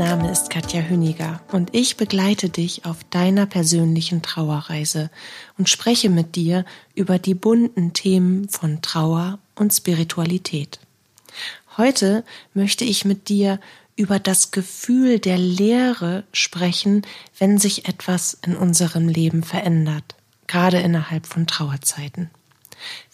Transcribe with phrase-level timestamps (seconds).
[0.00, 5.10] Name ist Katja Hüniger und ich begleite dich auf deiner persönlichen Trauerreise
[5.58, 6.64] und spreche mit dir
[6.94, 10.80] über die bunten Themen von Trauer und Spiritualität.
[11.76, 12.24] Heute
[12.54, 13.60] möchte ich mit dir
[13.94, 17.02] über das Gefühl der Leere sprechen,
[17.38, 20.14] wenn sich etwas in unserem Leben verändert,
[20.46, 22.30] gerade innerhalb von Trauerzeiten.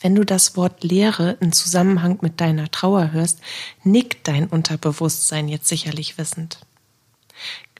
[0.00, 3.40] Wenn du das Wort Leere in Zusammenhang mit deiner Trauer hörst,
[3.82, 6.60] nickt dein Unterbewusstsein jetzt sicherlich wissend.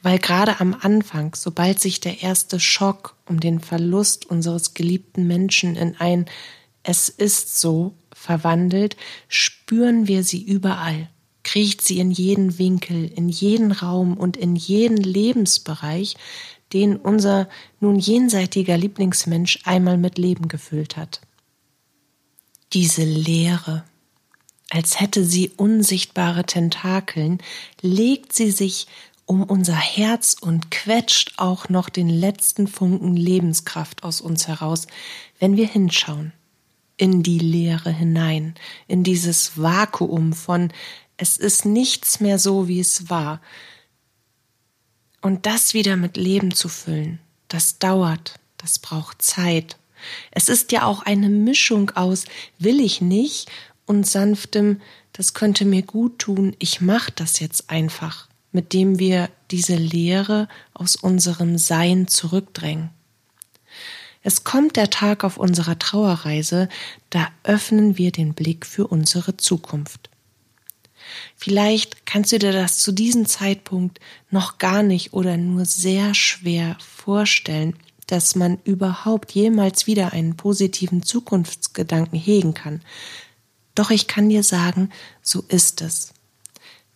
[0.06, 5.74] Weil gerade am Anfang, sobald sich der erste Schock um den Verlust unseres geliebten Menschen
[5.74, 6.26] in ein
[6.84, 11.10] Es ist so verwandelt, spüren wir sie überall,
[11.42, 16.14] kriecht sie in jeden Winkel, in jeden Raum und in jeden Lebensbereich,
[16.72, 17.48] den unser
[17.80, 21.20] nun jenseitiger Lieblingsmensch einmal mit Leben gefüllt hat
[22.72, 23.82] diese Leere.
[24.70, 27.38] Als hätte sie unsichtbare Tentakeln,
[27.80, 28.86] legt sie sich
[29.26, 34.86] um unser Herz und quetscht auch noch den letzten Funken Lebenskraft aus uns heraus,
[35.38, 36.32] wenn wir hinschauen,
[36.96, 38.54] in die Leere hinein,
[38.88, 40.72] in dieses Vakuum von
[41.18, 43.40] es ist nichts mehr so, wie es war.
[45.22, 49.76] Und das wieder mit Leben zu füllen, das dauert, das braucht Zeit
[50.30, 52.24] es ist ja auch eine Mischung aus
[52.58, 53.50] will ich nicht
[53.86, 54.80] und sanftem,
[55.12, 60.48] das könnte mir gut tun, ich mach das jetzt einfach, mit dem wir diese Leere
[60.72, 62.88] aus unserem Sein zurückdrängen.
[64.22, 66.70] Es kommt der Tag auf unserer Trauerreise,
[67.10, 70.08] da öffnen wir den Blick für unsere Zukunft.
[71.36, 74.00] Vielleicht kannst du dir das zu diesem Zeitpunkt
[74.30, 81.02] noch gar nicht oder nur sehr schwer vorstellen, dass man überhaupt jemals wieder einen positiven
[81.02, 82.80] Zukunftsgedanken hegen kann.
[83.74, 84.88] Doch ich kann dir sagen,
[85.20, 86.15] so ist es.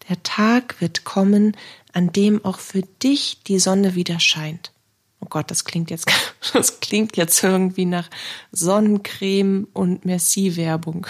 [0.08, 1.56] Der Tag wird kommen,
[1.92, 4.72] an dem auch für dich die Sonne wieder scheint.
[5.20, 6.10] Oh Gott, das klingt jetzt,
[6.52, 8.08] das klingt jetzt irgendwie nach
[8.52, 11.06] Sonnencreme und Merci-Werbung.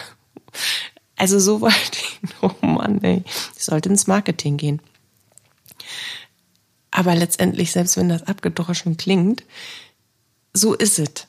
[1.17, 1.99] Also so weit,
[2.43, 3.23] oh Mann, ey,
[3.57, 4.81] ich sollte ins Marketing gehen.
[6.91, 9.45] Aber letztendlich, selbst wenn das abgedroschen klingt,
[10.53, 11.27] so ist es.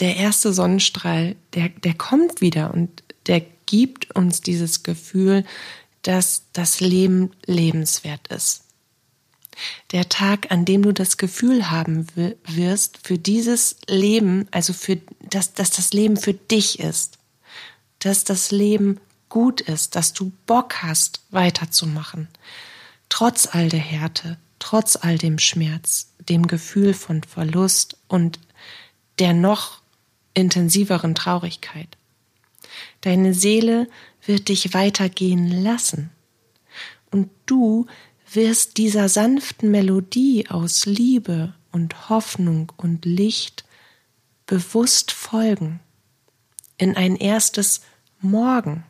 [0.00, 5.44] Der erste Sonnenstrahl, der, der kommt wieder und der gibt uns dieses Gefühl,
[6.02, 8.64] dass das Leben lebenswert ist.
[9.92, 12.06] Der Tag, an dem du das Gefühl haben
[12.46, 17.18] wirst, für dieses Leben, also für, dass, dass das Leben für dich ist,
[17.98, 18.98] dass das Leben
[19.28, 22.28] gut ist, dass du Bock hast, weiterzumachen,
[23.08, 28.38] trotz all der Härte, trotz all dem Schmerz, dem Gefühl von Verlust und
[29.18, 29.80] der noch
[30.34, 31.96] intensiveren Traurigkeit.
[33.02, 33.88] Deine Seele
[34.24, 36.10] wird dich weitergehen lassen.
[37.10, 37.86] Und du
[38.32, 43.64] wirst dieser sanften Melodie aus Liebe und Hoffnung und Licht
[44.46, 45.80] bewusst folgen
[46.78, 47.82] in ein erstes
[48.20, 48.84] Morgen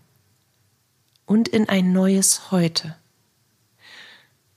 [1.26, 2.96] und in ein neues Heute.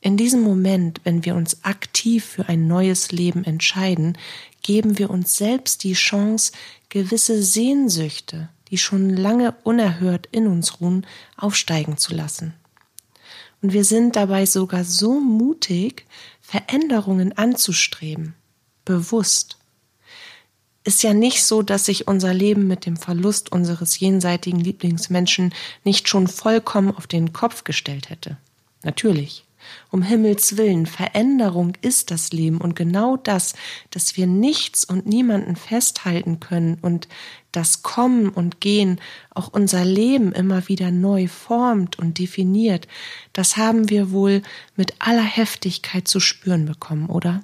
[0.01, 4.17] In diesem Moment, wenn wir uns aktiv für ein neues Leben entscheiden,
[4.61, 6.51] geben wir uns selbst die Chance,
[6.89, 11.05] gewisse Sehnsüchte, die schon lange unerhört in uns ruhen,
[11.37, 12.53] aufsteigen zu lassen.
[13.61, 16.05] Und wir sind dabei sogar so mutig,
[16.41, 18.35] Veränderungen anzustreben,
[18.83, 19.57] bewusst.
[20.83, 25.53] Ist ja nicht so, dass sich unser Leben mit dem Verlust unseres jenseitigen Lieblingsmenschen
[25.83, 28.37] nicht schon vollkommen auf den Kopf gestellt hätte.
[28.83, 29.44] Natürlich.
[29.91, 33.53] Um Himmels willen, Veränderung ist das Leben und genau das,
[33.91, 37.07] dass wir nichts und niemanden festhalten können und
[37.51, 38.99] das Kommen und Gehen
[39.33, 42.87] auch unser Leben immer wieder neu formt und definiert,
[43.33, 44.41] das haben wir wohl
[44.75, 47.43] mit aller Heftigkeit zu spüren bekommen, oder?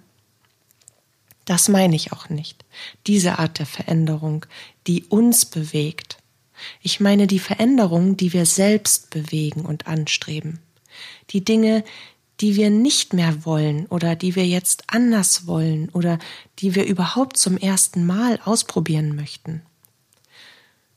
[1.45, 2.65] Das meine ich auch nicht.
[3.07, 4.45] Diese Art der Veränderung,
[4.87, 6.17] die uns bewegt.
[6.81, 10.59] Ich meine die Veränderung, die wir selbst bewegen und anstreben.
[11.31, 11.83] Die Dinge,
[12.41, 16.17] die wir nicht mehr wollen oder die wir jetzt anders wollen oder
[16.59, 19.61] die wir überhaupt zum ersten Mal ausprobieren möchten.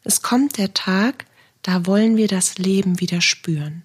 [0.04, 1.26] Es kommt der Tag,
[1.62, 3.82] da wollen wir das Leben wieder spüren.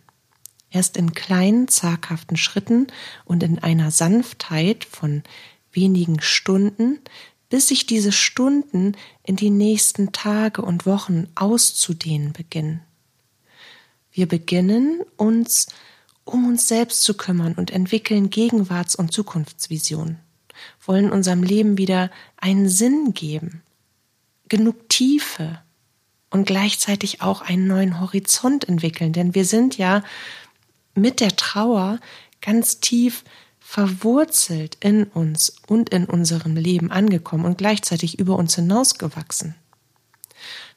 [0.71, 2.87] Erst in kleinen, zaghaften Schritten
[3.25, 5.23] und in einer Sanftheit von
[5.73, 6.99] wenigen Stunden,
[7.49, 12.81] bis sich diese Stunden in die nächsten Tage und Wochen auszudehnen beginnen.
[14.11, 15.67] Wir beginnen uns
[16.29, 20.19] um uns selbst zu kümmern und entwickeln Gegenwarts- und Zukunftsvisionen,
[20.85, 23.63] wollen unserem Leben wieder einen Sinn geben,
[24.47, 25.59] genug Tiefe
[26.29, 30.03] und gleichzeitig auch einen neuen Horizont entwickeln, denn wir sind ja
[30.95, 31.99] mit der Trauer
[32.41, 33.23] ganz tief
[33.59, 39.55] verwurzelt in uns und in unserem Leben angekommen und gleichzeitig über uns hinausgewachsen.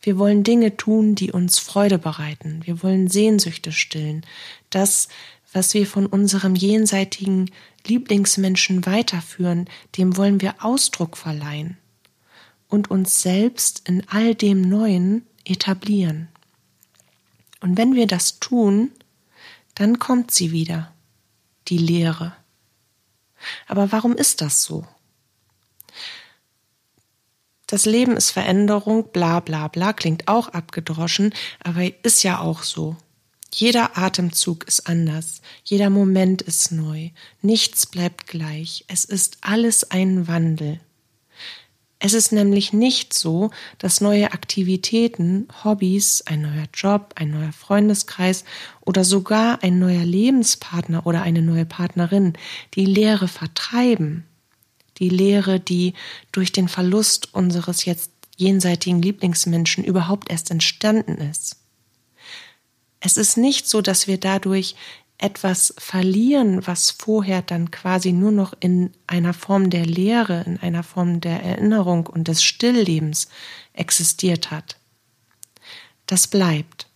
[0.02, 2.60] Wir wollen Dinge tun, die uns Freude bereiten.
[2.64, 4.26] Wir wollen Sehnsüchte stillen.
[4.70, 5.08] Das,
[5.52, 7.50] was wir von unserem jenseitigen
[7.86, 11.76] Lieblingsmenschen weiterführen, dem wollen wir Ausdruck verleihen
[12.68, 16.28] und uns selbst in all dem Neuen etablieren.
[17.60, 18.90] Und wenn wir das tun,
[19.74, 20.92] dann kommt sie wieder,
[21.68, 22.34] die Lehre.
[23.66, 24.86] Aber warum ist das so?
[27.66, 31.32] Das Leben ist Veränderung, bla bla bla, klingt auch abgedroschen,
[31.62, 32.96] aber ist ja auch so.
[33.54, 37.10] Jeder Atemzug ist anders, jeder Moment ist neu,
[37.42, 40.80] nichts bleibt gleich, es ist alles ein Wandel.
[42.04, 48.44] Es ist nämlich nicht so, dass neue Aktivitäten, Hobbys, ein neuer Job, ein neuer Freundeskreis
[48.80, 52.32] oder sogar ein neuer Lebenspartner oder eine neue Partnerin
[52.74, 54.24] die Leere vertreiben.
[54.98, 55.94] Die Leere, die
[56.32, 61.61] durch den Verlust unseres jetzt jenseitigen Lieblingsmenschen überhaupt erst entstanden ist.
[63.04, 64.76] Es ist nicht so, dass wir dadurch
[65.18, 70.84] etwas verlieren, was vorher dann quasi nur noch in einer Form der Lehre, in einer
[70.84, 73.28] Form der Erinnerung und des Stilllebens
[73.72, 74.76] existiert hat.
[76.06, 76.86] Das bleibt.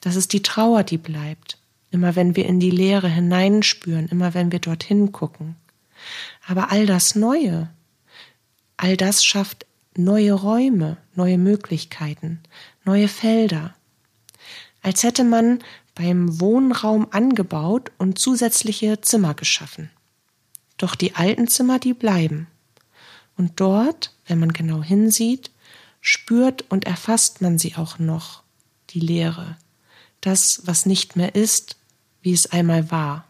[0.00, 1.58] Das ist die Trauer, die bleibt.
[1.90, 5.56] Immer wenn wir in die Leere hineinspüren, immer wenn wir dorthin gucken.
[6.46, 7.68] Aber all das Neue,
[8.76, 9.66] all das schafft
[9.96, 12.40] neue Räume, neue Möglichkeiten,
[12.84, 13.74] neue Felder.
[14.82, 15.60] Als hätte man
[15.94, 19.90] beim Wohnraum angebaut und zusätzliche Zimmer geschaffen.
[20.78, 22.46] Doch die alten Zimmer, die bleiben.
[23.36, 25.50] Und dort, wenn man genau hinsieht,
[26.00, 28.42] spürt und erfasst man sie auch noch,
[28.90, 29.56] die Leere,
[30.20, 31.76] das, was nicht mehr ist,
[32.22, 33.26] wie es einmal war.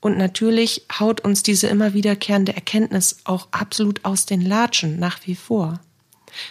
[0.00, 5.36] Und natürlich haut uns diese immer wiederkehrende Erkenntnis auch absolut aus den Latschen nach wie
[5.36, 5.80] vor.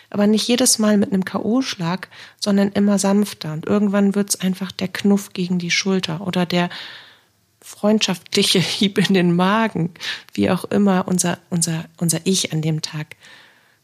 [0.09, 2.07] Aber nicht jedes Mal mit einem K.O.-Schlag,
[2.39, 3.53] sondern immer sanfter.
[3.53, 6.69] Und irgendwann wird's einfach der Knuff gegen die Schulter oder der
[7.61, 9.91] freundschaftliche Hieb in den Magen,
[10.33, 13.15] wie auch immer unser, unser, unser Ich an dem Tag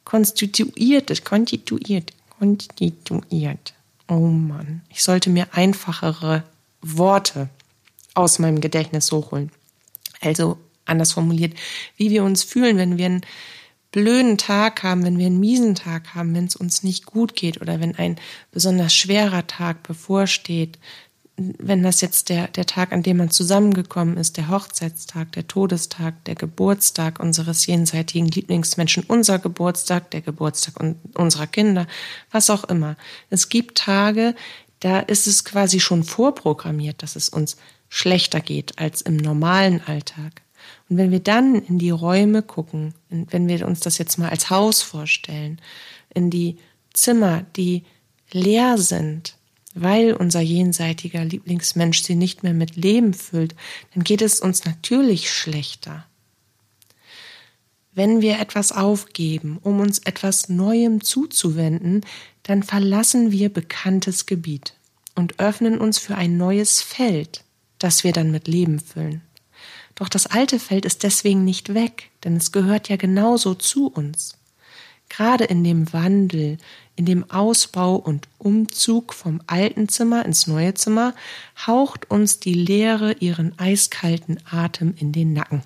[0.03, 3.73] konstituiert ist, konstituiert, konstituiert.
[4.07, 6.43] Oh Mann, ich sollte mir einfachere
[6.81, 7.49] Worte
[8.13, 9.51] aus meinem Gedächtnis hochholen.
[10.21, 11.53] Also anders formuliert,
[11.97, 13.21] wie wir uns fühlen, wenn wir ein
[13.91, 17.61] blöden Tag haben, wenn wir einen miesen Tag haben, wenn es uns nicht gut geht
[17.61, 18.17] oder wenn ein
[18.51, 20.77] besonders schwerer Tag bevorsteht,
[21.37, 26.25] wenn das jetzt der, der Tag, an dem man zusammengekommen ist, der Hochzeitstag, der Todestag,
[26.25, 30.73] der Geburtstag unseres jenseitigen Lieblingsmenschen, unser Geburtstag, der Geburtstag
[31.13, 31.85] unserer Kinder,
[32.31, 32.97] was auch immer.
[33.29, 34.33] Es gibt Tage,
[34.79, 37.57] da ist es quasi schon vorprogrammiert, dass es uns
[37.87, 40.41] schlechter geht als im normalen Alltag.
[40.89, 44.49] Und wenn wir dann in die Räume gucken, wenn wir uns das jetzt mal als
[44.49, 45.59] Haus vorstellen,
[46.13, 46.57] in die
[46.93, 47.83] Zimmer, die
[48.31, 49.37] leer sind,
[49.73, 53.55] weil unser jenseitiger Lieblingsmensch sie nicht mehr mit Leben füllt,
[53.93, 56.05] dann geht es uns natürlich schlechter.
[57.93, 62.01] Wenn wir etwas aufgeben, um uns etwas Neuem zuzuwenden,
[62.43, 64.75] dann verlassen wir bekanntes Gebiet
[65.15, 67.43] und öffnen uns für ein neues Feld,
[67.79, 69.21] das wir dann mit Leben füllen.
[69.97, 74.37] Doch das alte Feld ist deswegen nicht weg, denn es gehört ja genauso zu uns.
[75.09, 76.59] Gerade in dem Wandel,
[76.95, 81.15] in dem Ausbau und Umzug vom alten Zimmer ins neue Zimmer
[81.65, 85.63] haucht uns die Leere ihren eiskalten Atem in den Nacken.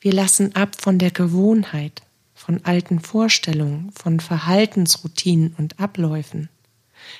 [0.00, 6.48] Wir lassen ab von der Gewohnheit, von alten Vorstellungen, von Verhaltensroutinen und Abläufen.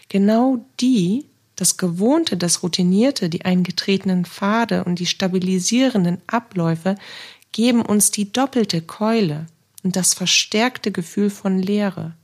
[0.09, 1.25] Genau die,
[1.59, 6.95] das Gewohnte, das Routinierte, die eingetretenen Pfade und die stabilisierenden Abläufe
[7.51, 9.47] geben uns die doppelte Keule
[9.83, 12.15] und das verstärkte Gefühl von Leere.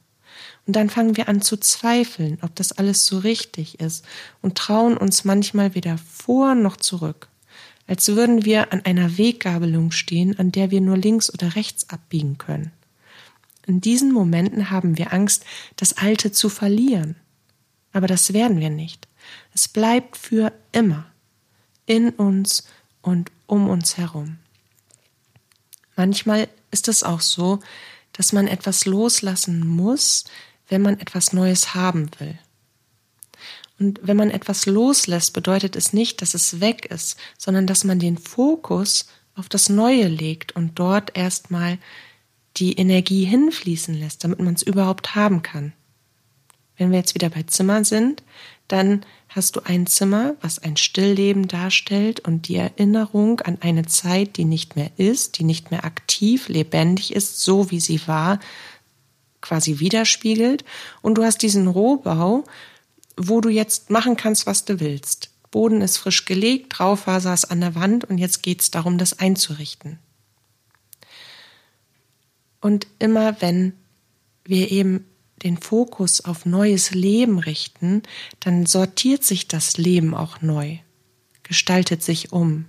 [0.66, 4.04] Und dann fangen wir an zu zweifeln, ob das alles so richtig ist
[4.40, 7.28] und trauen uns manchmal weder vor noch zurück,
[7.88, 12.38] als würden wir an einer Weggabelung stehen, an der wir nur links oder rechts abbiegen
[12.38, 12.70] können.
[13.66, 17.16] In diesen Momenten haben wir Angst, das Alte zu verlieren.
[17.92, 19.08] Aber das werden wir nicht.
[19.54, 21.06] Es bleibt für immer
[21.86, 22.66] in uns
[23.02, 24.38] und um uns herum.
[25.96, 27.60] Manchmal ist es auch so,
[28.12, 30.24] dass man etwas loslassen muss,
[30.68, 32.38] wenn man etwas Neues haben will.
[33.78, 37.98] Und wenn man etwas loslässt, bedeutet es nicht, dass es weg ist, sondern dass man
[37.98, 41.78] den Fokus auf das Neue legt und dort erstmal
[42.56, 45.72] die Energie hinfließen lässt, damit man es überhaupt haben kann.
[46.76, 48.22] Wenn wir jetzt wieder bei Zimmer sind,
[48.68, 54.36] dann hast du ein Zimmer, was ein Stillleben darstellt und die Erinnerung an eine Zeit,
[54.36, 58.38] die nicht mehr ist, die nicht mehr aktiv, lebendig ist, so wie sie war,
[59.40, 60.64] quasi widerspiegelt.
[61.02, 62.44] Und du hast diesen Rohbau,
[63.16, 65.30] wo du jetzt machen kannst, was du willst.
[65.50, 69.18] Boden ist frisch gelegt, Raufaser ist an der Wand und jetzt geht es darum, das
[69.20, 69.98] einzurichten.
[72.60, 73.74] Und immer wenn
[74.44, 75.04] wir eben
[75.42, 78.02] den Fokus auf neues Leben richten,
[78.40, 80.78] dann sortiert sich das Leben auch neu,
[81.42, 82.66] gestaltet sich um.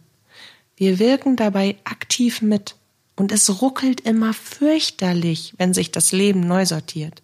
[0.75, 2.75] Wir wirken dabei aktiv mit
[3.15, 7.21] und es ruckelt immer fürchterlich, wenn sich das Leben neu sortiert.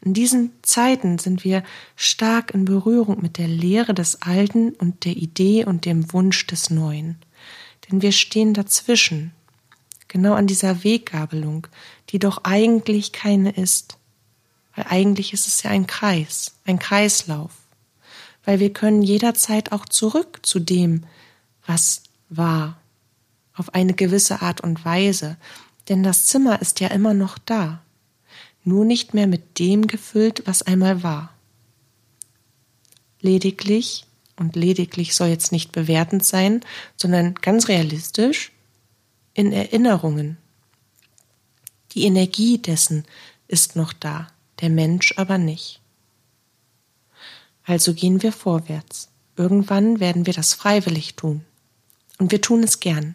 [0.00, 1.64] In diesen Zeiten sind wir
[1.96, 6.70] stark in Berührung mit der Lehre des Alten und der Idee und dem Wunsch des
[6.70, 7.16] Neuen.
[7.90, 9.32] Denn wir stehen dazwischen,
[10.08, 11.66] genau an dieser Weggabelung,
[12.10, 13.96] die doch eigentlich keine ist.
[14.74, 17.52] Weil eigentlich ist es ja ein Kreis, ein Kreislauf.
[18.44, 21.04] Weil wir können jederzeit auch zurück zu dem,
[21.66, 22.78] was war,
[23.54, 25.36] auf eine gewisse Art und Weise.
[25.88, 27.82] Denn das Zimmer ist ja immer noch da,
[28.64, 31.32] nur nicht mehr mit dem gefüllt, was einmal war.
[33.20, 34.04] Lediglich,
[34.36, 36.60] und lediglich soll jetzt nicht bewertend sein,
[36.96, 38.50] sondern ganz realistisch,
[39.34, 40.36] in Erinnerungen.
[41.92, 43.04] Die Energie dessen
[43.48, 44.28] ist noch da,
[44.60, 45.80] der Mensch aber nicht.
[47.64, 49.08] Also gehen wir vorwärts.
[49.36, 51.44] Irgendwann werden wir das freiwillig tun.
[52.18, 53.14] Und wir tun es gern.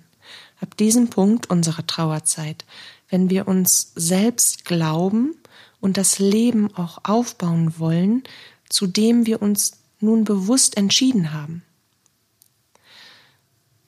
[0.59, 2.65] Ab diesem Punkt unserer Trauerzeit,
[3.09, 5.35] wenn wir uns selbst glauben
[5.79, 8.23] und das Leben auch aufbauen wollen,
[8.67, 11.63] zu dem wir uns nun bewusst entschieden haben.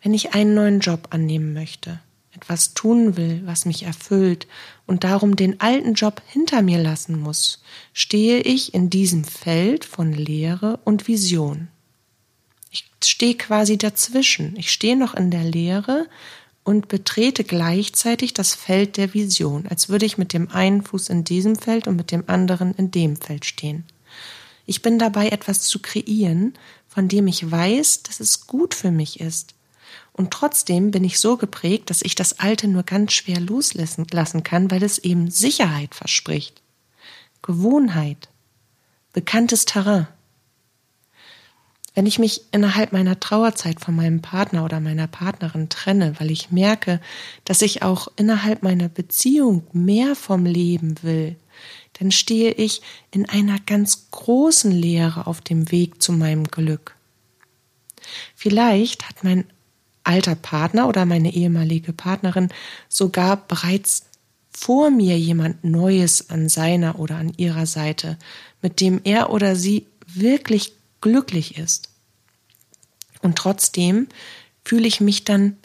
[0.01, 2.00] Wenn ich einen neuen Job annehmen möchte,
[2.41, 4.48] etwas tun will, was mich erfüllt
[4.88, 7.62] und darum den alten Job hinter mir lassen muss,
[7.93, 11.67] stehe ich in diesem Feld von Lehre und Vision.
[12.71, 14.55] Ich stehe quasi dazwischen.
[14.57, 16.07] Ich stehe noch in der Lehre
[16.63, 21.24] und betrete gleichzeitig das Feld der Vision, als würde ich mit dem einen Fuß in
[21.24, 23.83] diesem Feld und mit dem anderen in dem Feld stehen.
[24.65, 26.53] Ich bin dabei, etwas zu kreieren,
[26.88, 29.53] von dem ich weiß, dass es gut für mich ist,
[30.13, 34.43] und trotzdem bin ich so geprägt, dass ich das Alte nur ganz schwer loslassen lassen
[34.43, 36.61] kann, weil es eben Sicherheit verspricht.
[37.41, 38.29] Gewohnheit.
[39.13, 40.07] Bekanntes Terrain.
[41.93, 46.51] Wenn ich mich innerhalb meiner Trauerzeit von meinem Partner oder meiner Partnerin trenne, weil ich
[46.51, 47.01] merke,
[47.43, 51.35] dass ich auch innerhalb meiner Beziehung mehr vom Leben will,
[51.99, 56.95] dann stehe ich in einer ganz großen Leere auf dem Weg zu meinem Glück.
[58.35, 59.45] Vielleicht hat mein
[60.03, 62.50] alter Partner oder meine ehemalige Partnerin
[62.89, 64.05] sogar bereits
[64.51, 68.17] vor mir jemand Neues an seiner oder an ihrer Seite,
[68.62, 71.89] mit dem er oder sie wirklich glücklich ist.
[73.22, 74.08] Und trotzdem
[74.65, 75.58] fühle ich mich dann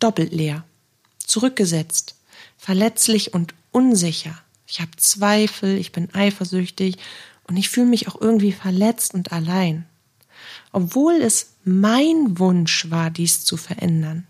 [0.00, 0.64] doppelt leer,
[1.18, 2.16] zurückgesetzt,
[2.58, 4.38] verletzlich und unsicher.
[4.66, 6.98] Ich habe Zweifel, ich bin eifersüchtig
[7.44, 9.86] und ich fühle mich auch irgendwie verletzt und allein
[10.74, 14.26] obwohl es mein Wunsch war, dies zu verändern,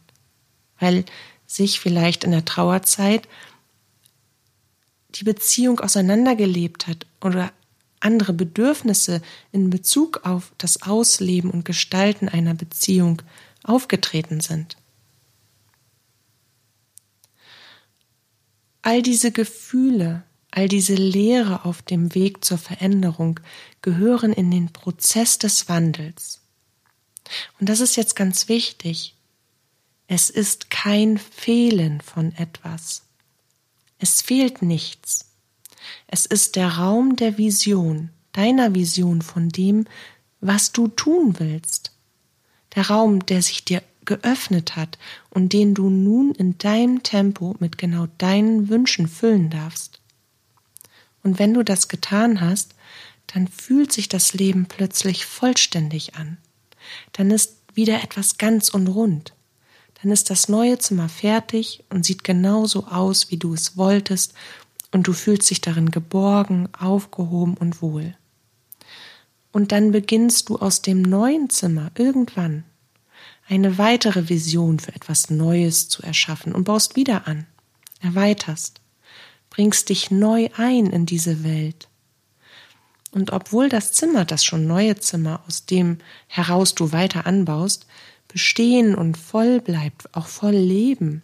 [0.78, 1.04] weil
[1.46, 3.28] sich vielleicht in der Trauerzeit
[5.10, 7.52] die Beziehung auseinandergelebt hat oder
[8.00, 9.22] andere Bedürfnisse
[9.52, 13.22] in Bezug auf das Ausleben und Gestalten einer Beziehung
[13.62, 14.76] aufgetreten sind.
[18.82, 23.40] All diese Gefühle, all diese Lehre auf dem Weg zur Veränderung
[23.80, 26.43] gehören in den Prozess des Wandels.
[27.58, 29.14] Und das ist jetzt ganz wichtig.
[30.06, 33.02] Es ist kein Fehlen von etwas.
[33.98, 35.30] Es fehlt nichts.
[36.06, 39.86] Es ist der Raum der Vision, deiner Vision von dem,
[40.40, 41.92] was du tun willst.
[42.74, 44.98] Der Raum, der sich dir geöffnet hat
[45.30, 50.00] und den du nun in deinem Tempo mit genau deinen Wünschen füllen darfst.
[51.22, 52.74] Und wenn du das getan hast,
[53.28, 56.36] dann fühlt sich das Leben plötzlich vollständig an.
[57.12, 59.34] Dann ist wieder etwas ganz und rund.
[60.02, 64.34] Dann ist das neue Zimmer fertig und sieht genauso aus, wie du es wolltest,
[64.92, 68.14] und du fühlst dich darin geborgen, aufgehoben und wohl.
[69.50, 72.64] Und dann beginnst du aus dem neuen Zimmer irgendwann
[73.48, 77.46] eine weitere Vision für etwas Neues zu erschaffen und baust wieder an
[78.04, 78.80] erweiterst,
[79.50, 81.88] bringst dich neu ein in diese Welt.
[83.14, 87.86] Und obwohl das Zimmer, das schon neue Zimmer, aus dem heraus du weiter anbaust,
[88.26, 91.22] bestehen und voll bleibt, auch voll Leben,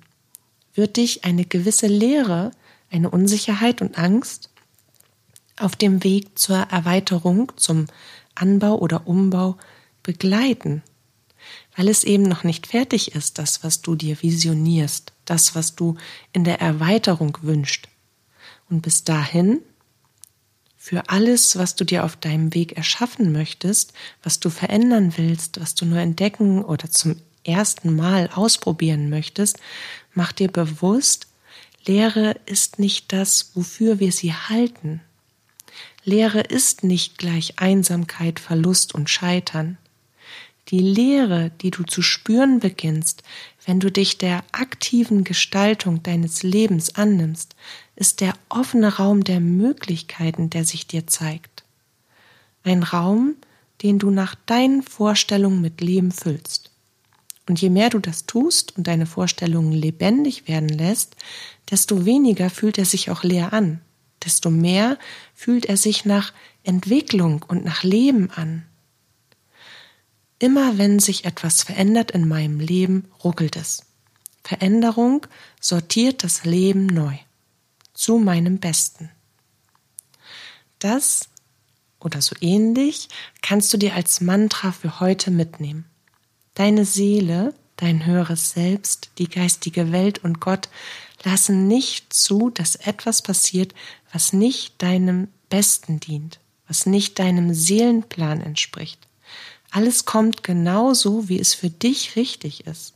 [0.72, 2.52] wird dich eine gewisse Leere,
[2.92, 4.50] eine Unsicherheit und Angst
[5.58, 7.86] auf dem Weg zur Erweiterung, zum
[8.36, 9.56] Anbau oder Umbau
[10.04, 10.84] begleiten,
[11.74, 15.96] weil es eben noch nicht fertig ist, das, was du dir visionierst, das, was du
[16.32, 17.88] in der Erweiterung wünschst.
[18.68, 19.60] Und bis dahin,
[20.82, 25.74] für alles, was du dir auf deinem Weg erschaffen möchtest, was du verändern willst, was
[25.74, 29.58] du nur entdecken oder zum ersten Mal ausprobieren möchtest,
[30.14, 31.26] mach dir bewusst,
[31.84, 35.02] Lehre ist nicht das, wofür wir sie halten.
[36.02, 39.76] Lehre ist nicht gleich Einsamkeit, Verlust und Scheitern.
[40.68, 43.22] Die Lehre, die du zu spüren beginnst,
[43.66, 47.54] wenn du dich der aktiven Gestaltung deines Lebens annimmst,
[48.00, 51.64] ist der offene Raum der Möglichkeiten, der sich dir zeigt.
[52.64, 53.36] Ein Raum,
[53.82, 56.70] den du nach deinen Vorstellungen mit Leben füllst.
[57.46, 61.14] Und je mehr du das tust und deine Vorstellungen lebendig werden lässt,
[61.70, 63.82] desto weniger fühlt er sich auch leer an,
[64.24, 64.98] desto mehr
[65.34, 66.32] fühlt er sich nach
[66.64, 68.64] Entwicklung und nach Leben an.
[70.38, 73.84] Immer wenn sich etwas verändert in meinem Leben, ruckelt es.
[74.42, 75.26] Veränderung
[75.60, 77.18] sortiert das Leben neu
[78.00, 79.10] zu meinem Besten.
[80.78, 81.28] Das
[82.00, 83.10] oder so ähnlich
[83.42, 85.84] kannst du dir als Mantra für heute mitnehmen.
[86.54, 90.70] Deine Seele, dein höheres Selbst, die geistige Welt und Gott
[91.24, 93.74] lassen nicht zu, dass etwas passiert,
[94.14, 99.06] was nicht deinem Besten dient, was nicht deinem Seelenplan entspricht.
[99.70, 102.94] Alles kommt genau so, wie es für dich richtig ist.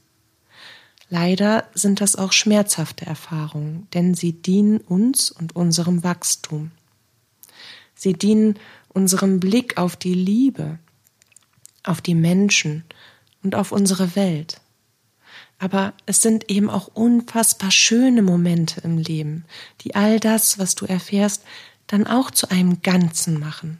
[1.14, 6.72] Leider sind das auch schmerzhafte Erfahrungen, denn sie dienen uns und unserem Wachstum.
[7.94, 10.80] Sie dienen unserem Blick auf die Liebe,
[11.84, 12.82] auf die Menschen
[13.44, 14.60] und auf unsere Welt.
[15.60, 19.44] Aber es sind eben auch unfassbar schöne Momente im Leben,
[19.82, 21.44] die all das, was du erfährst,
[21.86, 23.78] dann auch zu einem Ganzen machen.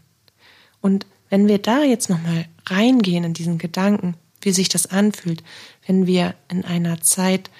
[0.81, 4.15] Und wenn wir da jetzt nochmal reingehen in diesen Gedanken,
[4.45, 5.43] wie sich das anfühlt,
[5.87, 7.51] wenn wir in einer Zeit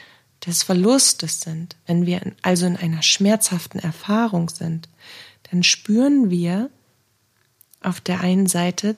[0.47, 4.89] des Verlustes sind, wenn wir also in einer schmerzhaften Erfahrung sind,
[5.51, 6.71] dann spüren wir
[7.81, 8.97] auf der einen Seite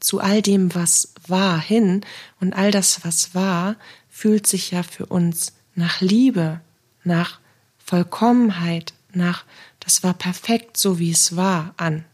[0.00, 2.02] zu all dem, was war, hin
[2.40, 3.76] und all das, was war,
[4.08, 6.60] fühlt sich ja für uns nach Liebe,
[7.04, 7.40] nach
[7.84, 9.44] Vollkommenheit, nach
[9.80, 12.04] das war perfekt so wie es war an.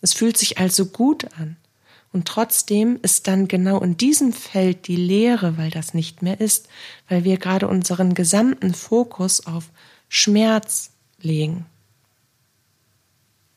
[0.00, 1.56] Es fühlt sich also gut an.
[2.12, 6.68] Und trotzdem ist dann genau in diesem Feld die Leere, weil das nicht mehr ist,
[7.08, 9.70] weil wir gerade unseren gesamten Fokus auf
[10.08, 10.90] Schmerz
[11.22, 11.64] legen.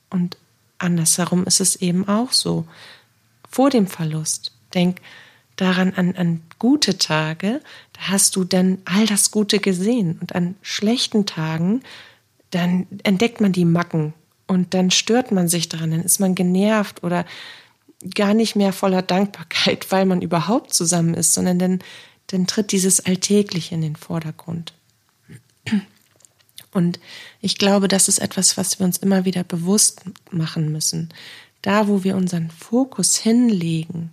[0.09, 0.37] Und
[0.77, 2.65] andersherum ist es eben auch so.
[3.49, 5.01] Vor dem Verlust, denk
[5.57, 7.61] daran an, an gute Tage,
[7.93, 10.17] da hast du dann all das Gute gesehen.
[10.21, 11.81] Und an schlechten Tagen,
[12.51, 14.13] dann entdeckt man die Macken
[14.47, 17.25] und dann stört man sich daran, dann ist man genervt oder
[18.13, 21.79] gar nicht mehr voller Dankbarkeit, weil man überhaupt zusammen ist, sondern dann,
[22.27, 24.73] dann tritt dieses Alltägliche in den Vordergrund.
[26.71, 26.99] Und
[27.41, 31.09] ich glaube, das ist etwas, was wir uns immer wieder bewusst machen müssen.
[31.61, 34.11] Da, wo wir unseren Fokus hinlegen,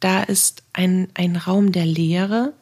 [0.00, 2.54] da ist ein, ein Raum der Leere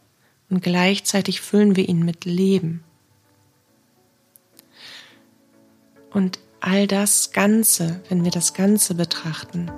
[0.48, 2.82] und gleichzeitig füllen wir ihn mit Leben.
[6.10, 9.70] Und all das Ganze, wenn wir das Ganze betrachten,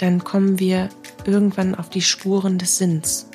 [0.00, 0.88] dann kommen wir
[1.26, 3.26] irgendwann auf die Spuren des Sinns.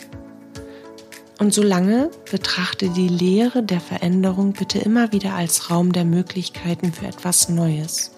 [1.38, 7.08] Und solange betrachte die Lehre der Veränderung bitte immer wieder als Raum der Möglichkeiten für
[7.08, 8.16] etwas Neues,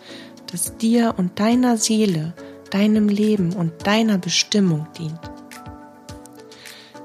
[0.52, 2.34] das dir und deiner Seele,
[2.70, 5.20] deinem Leben und deiner Bestimmung dient.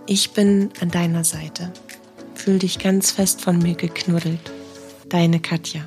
[0.06, 1.72] Ich bin an deiner Seite.
[2.34, 4.50] Fühl dich ganz fest von mir geknuddelt.
[5.08, 5.82] Deine Katja.